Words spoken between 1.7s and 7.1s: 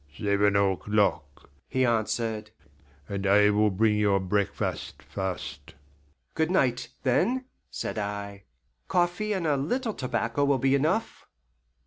answered, "and I will bring your breakfast first." "Good night,